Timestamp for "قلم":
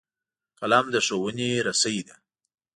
0.59-0.85